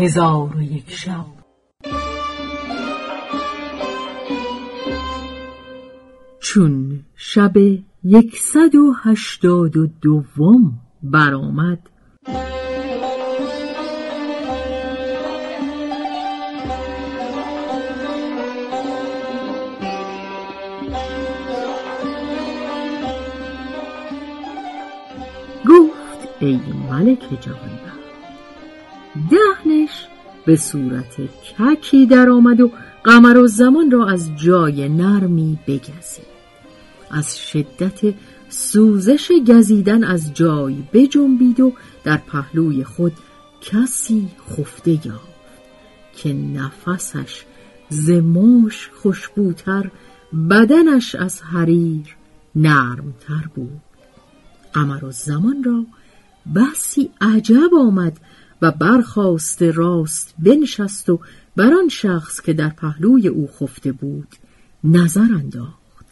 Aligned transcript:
هزار 0.00 0.56
و 0.56 0.62
یک 0.62 0.90
شب. 0.90 1.26
چون 6.40 7.04
شب 7.16 7.56
یکصد 8.04 8.74
و 8.74 8.92
هشتاد 9.02 9.76
و 9.76 9.86
دوم 9.86 10.80
برآمد 11.02 11.78
گفت 25.68 26.28
ای 26.40 26.60
ملک 26.90 27.40
جوانبخت 27.40 27.69
دهنش 29.30 30.06
به 30.46 30.56
صورت 30.56 31.16
ککی 31.58 32.06
در 32.06 32.30
آمد 32.30 32.60
و 32.60 32.70
قمر 33.04 33.38
و 33.38 33.46
زمان 33.46 33.90
را 33.90 34.08
از 34.08 34.36
جای 34.36 34.88
نرمی 34.88 35.58
بگزید. 35.66 36.30
از 37.10 37.38
شدت 37.38 38.14
سوزش 38.48 39.32
گزیدن 39.46 40.04
از 40.04 40.34
جای 40.34 40.76
بجنبید 40.92 41.60
و 41.60 41.72
در 42.04 42.16
پهلوی 42.16 42.84
خود 42.84 43.12
کسی 43.60 44.28
خفته 44.50 44.90
یافت 44.90 45.30
که 46.16 46.32
نفسش 46.32 47.44
ز 47.88 48.10
مشک 48.10 48.92
خوشبوتر 48.92 49.90
بدنش 50.50 51.14
از 51.14 51.42
حریر 51.42 52.16
نرمتر 52.54 53.48
بود. 53.54 53.80
قمر 54.72 55.04
و 55.04 55.10
زمان 55.10 55.64
را 55.64 55.84
بسی 56.54 57.10
عجب 57.20 57.74
آمد 57.80 58.20
و 58.62 58.70
برخواست 58.70 59.62
راست 59.62 60.34
بنشست 60.38 61.10
و 61.10 61.20
بر 61.56 61.74
آن 61.74 61.88
شخص 61.88 62.40
که 62.40 62.52
در 62.52 62.68
پهلوی 62.68 63.28
او 63.28 63.48
خفته 63.60 63.92
بود 63.92 64.28
نظر 64.84 65.28
انداخت. 65.34 66.06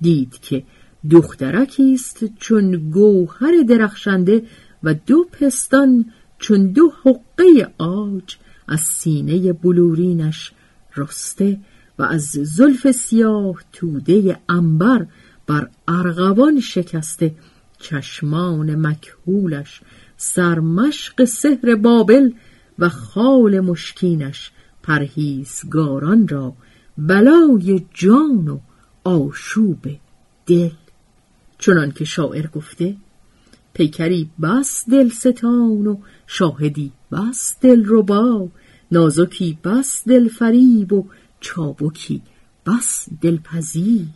دید 0.00 0.38
که 0.38 0.64
دخترکی 1.10 1.94
است 1.94 2.24
چون 2.38 2.90
گوهر 2.90 3.62
درخشنده 3.68 4.42
و 4.82 4.94
دو 4.94 5.24
پستان 5.32 6.04
چون 6.38 6.66
دو 6.66 6.92
حقه 7.02 7.68
آج 7.78 8.36
از 8.68 8.80
سینه 8.80 9.52
بلورینش 9.52 10.52
رسته 10.96 11.58
و 11.98 12.02
از 12.02 12.24
زلف 12.24 12.90
سیاه 12.90 13.56
توده 13.72 14.38
انبر 14.48 15.06
بر 15.46 15.68
ارغوان 15.88 16.60
شکسته 16.60 17.34
چشمان 17.78 18.86
مکهولش 18.86 19.80
سرمشق 20.24 21.24
سحر 21.24 21.74
بابل 21.74 22.30
و 22.78 22.88
خال 22.88 23.60
مشکینش 23.60 24.50
پرهیزگاران 24.82 26.28
را 26.28 26.52
بلای 26.98 27.84
جان 27.94 28.48
و 28.48 28.58
آشوب 29.04 29.86
دل. 30.46 30.70
چنان 31.58 31.90
که 31.90 32.04
شاعر 32.04 32.46
گفته 32.46 32.96
پیکری 33.74 34.30
بس 34.42 34.84
دل 34.90 35.08
ستان 35.08 35.86
و 35.86 35.96
شاهدی 36.26 36.92
بس 37.12 37.56
دل 37.60 37.84
ربا 37.86 38.48
نازکی 38.92 39.58
بس 39.64 40.08
دل 40.08 40.28
فریب 40.28 40.92
و 40.92 41.06
چابکی 41.40 42.22
بس 42.66 43.08
دلپذیر. 43.20 44.06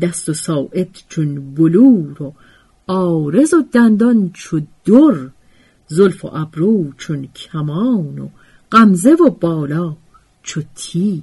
دست 0.00 0.28
و 0.28 0.32
ساعد 0.32 0.98
چون 1.08 1.54
بلور 1.54 2.22
و 2.22 2.34
آرز 2.90 3.54
و 3.54 3.62
دندان 3.72 4.30
چو 4.34 4.60
در 4.84 5.30
زلف 5.86 6.24
و 6.24 6.30
ابرو 6.32 6.92
چون 6.96 7.26
کمان 7.26 8.18
و 8.18 8.28
غمزه 8.72 9.12
و 9.12 9.30
بالا 9.30 9.96
چو 10.42 10.62
تیر. 10.74 11.22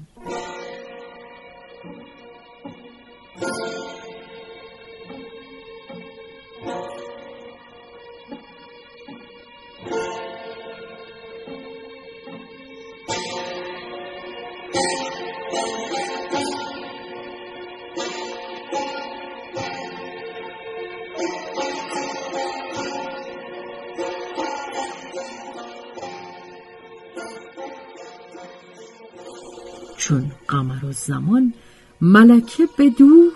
چون 29.97 30.31
قمر 30.47 30.85
و 30.85 30.91
زمان 30.91 31.53
ملکه 32.02 32.68
به 32.78 32.90
دور 32.90 33.34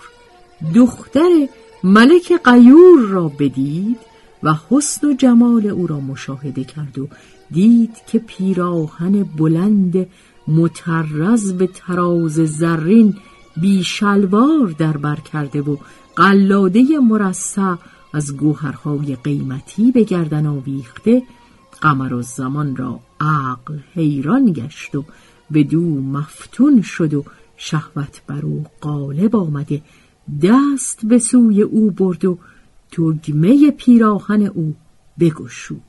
دختر 0.75 1.47
ملک 1.83 2.33
قیور 2.44 2.99
را 3.09 3.27
بدید 3.27 3.97
و 4.44 4.55
حسن 4.69 5.07
و 5.07 5.13
جمال 5.13 5.67
او 5.67 5.88
را 5.88 5.99
مشاهده 5.99 6.63
کرد 6.63 6.99
و 6.99 7.07
دید 7.51 7.97
که 8.07 8.19
پیراهن 8.19 9.23
بلند 9.23 10.07
مترز 10.47 11.53
به 11.53 11.67
تراز 11.67 12.33
زرین 12.33 13.17
بیشلوار 13.57 14.75
در 14.78 14.97
بر 14.97 15.16
کرده 15.16 15.61
و 15.61 15.78
قلاده 16.16 16.99
مرصع 16.99 17.75
از 18.13 18.38
گوهرهای 18.38 19.16
قیمتی 19.16 19.91
به 19.91 20.03
گردن 20.03 20.45
آویخته 20.45 21.23
قمر 21.81 22.13
و 22.13 22.22
زمان 22.22 22.75
را 22.75 22.99
عقل 23.19 23.78
حیران 23.93 24.53
گشت 24.53 24.95
و 24.95 25.03
به 25.51 25.63
دو 25.63 25.81
مفتون 26.01 26.81
شد 26.81 27.13
و 27.13 27.25
شهوت 27.57 28.22
بر 28.28 28.45
او 28.45 28.66
غالب 28.81 29.35
آمده. 29.35 29.81
دست 30.44 31.06
به 31.06 31.19
سوی 31.19 31.62
او 31.62 31.91
برد 31.91 32.25
و 32.25 32.38
تگمه 32.91 33.72
پیراهن 33.72 34.41
او 34.41 34.75
بگشود. 35.19 35.81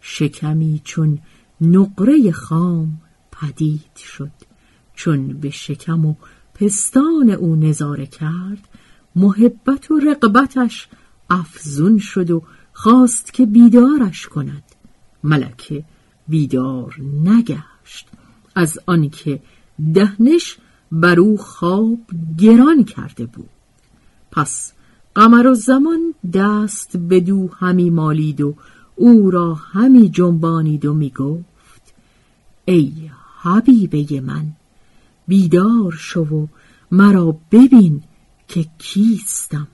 شکمی 0.00 0.80
چون 0.84 1.18
نقره 1.60 2.32
خام 2.32 3.00
پدید 3.32 3.96
شد. 3.96 4.30
چون 4.94 5.28
به 5.28 5.50
شکم 5.50 6.06
و 6.06 6.14
پستان 6.54 7.30
او 7.30 7.56
نظاره 7.56 8.06
کرد 8.06 8.68
محبت 9.16 9.90
و 9.90 9.98
رقبتش 9.98 10.88
افزون 11.30 11.98
شد 11.98 12.30
و 12.30 12.42
خواست 12.72 13.32
که 13.32 13.46
بیدارش 13.46 14.26
کند. 14.26 14.62
ملکه 15.24 15.84
بیدار 16.28 16.96
نگشت 17.24 17.71
از 18.54 18.78
آنکه 18.86 19.40
دهنش 19.94 20.58
بر 20.92 21.20
او 21.20 21.36
خواب 21.36 21.98
گران 22.38 22.84
کرده 22.84 23.26
بود. 23.26 23.50
پس 24.32 24.72
قمر 25.14 25.46
و 25.46 25.54
زمان 25.54 26.14
دست 26.32 26.96
به 26.96 27.20
دو 27.20 27.48
همی 27.58 27.90
مالید 27.90 28.40
و 28.40 28.54
او 28.96 29.30
را 29.30 29.54
همی 29.54 30.08
جنبانید 30.08 30.84
و 30.84 30.94
می 30.94 31.10
گفت 31.10 31.94
ای 32.64 33.10
حبیبه 33.42 34.20
من 34.20 34.46
بیدار 35.28 35.92
شو 35.98 36.20
و 36.20 36.46
مرا 36.90 37.36
ببین 37.52 38.02
که 38.48 38.66
کیستم. 38.78 39.68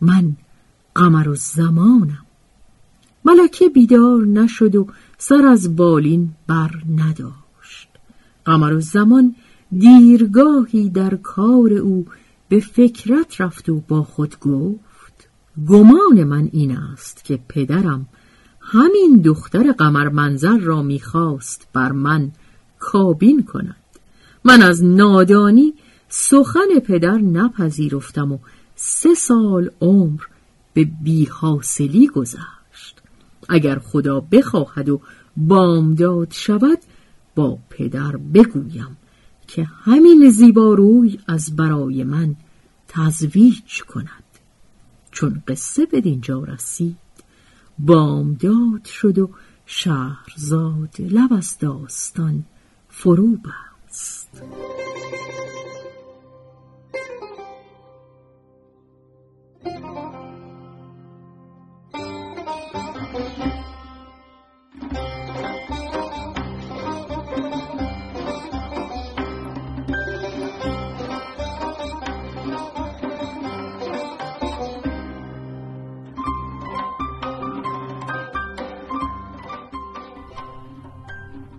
من 0.00 0.36
قمر 0.94 1.28
و 1.28 1.34
زمانم. 1.34 2.26
ملکه 3.24 3.68
بیدار 3.68 4.26
نشد 4.26 4.76
و 4.76 4.86
سر 5.18 5.46
از 5.46 5.76
بالین 5.76 6.30
بر 6.46 6.70
نداشت. 6.96 7.43
قمر 8.44 8.78
زمان 8.78 9.34
دیرگاهی 9.78 10.90
در 10.90 11.14
کار 11.14 11.72
او 11.72 12.06
به 12.48 12.60
فکرت 12.60 13.40
رفت 13.40 13.68
و 13.68 13.82
با 13.88 14.02
خود 14.02 14.38
گفت 14.40 15.28
گمان 15.68 16.24
من 16.24 16.48
این 16.52 16.76
است 16.76 17.24
که 17.24 17.38
پدرم 17.48 18.06
همین 18.60 19.20
دختر 19.24 19.72
قمر 19.72 20.08
منظر 20.08 20.58
را 20.58 20.82
می‌خواست 20.82 21.68
بر 21.72 21.92
من 21.92 22.32
کابین 22.78 23.42
کند. 23.42 23.76
من 24.44 24.62
از 24.62 24.84
نادانی 24.84 25.74
سخن 26.08 26.78
پدر 26.86 27.18
نپذیرفتم 27.18 28.32
و 28.32 28.38
سه 28.76 29.14
سال 29.14 29.70
عمر 29.80 30.20
به 30.74 30.88
بیحاصلی 31.04 32.06
گذشت. 32.06 33.00
اگر 33.48 33.78
خدا 33.78 34.20
بخواهد 34.20 34.88
و 34.88 35.00
بامداد 35.36 36.32
شود 36.32 36.78
با 37.34 37.58
پدر 37.70 38.16
بگویم 38.16 38.96
که 39.46 39.64
همین 39.64 40.30
زیباروی 40.30 41.18
از 41.26 41.56
برای 41.56 42.04
من 42.04 42.34
تزویج 42.88 43.82
کند. 43.82 44.24
چون 45.10 45.42
قصه 45.48 45.86
به 45.86 46.00
دینجا 46.00 46.44
رسید 46.44 46.96
بامداد 47.78 48.84
شد 48.84 49.18
و 49.18 49.30
شهرزاد 49.66 50.94
لب 50.98 51.32
از 51.32 51.58
داستان 51.58 52.44
فرو 52.88 53.36
بست. 53.36 54.42